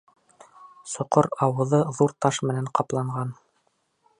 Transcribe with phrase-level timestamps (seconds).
[0.93, 3.37] Соҡор ауыҙы ҙур таш менән ҡапланған.